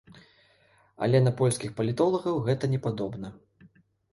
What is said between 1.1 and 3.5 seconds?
на польскіх палітолагаў гэта не падобна.